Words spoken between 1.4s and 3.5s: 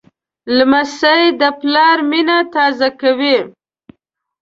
د پلار مینه تازه کوي.